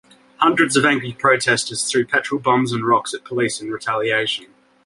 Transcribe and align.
Hundreds 0.37 0.75
of 0.75 0.83
angry 0.83 1.13
protesters 1.13 1.83
threw 1.85 2.03
petrol 2.03 2.41
bombs 2.41 2.73
and 2.73 2.83
rocks 2.87 3.13
at 3.13 3.23
police 3.23 3.61
in 3.61 3.69
retaliation. 3.69 4.47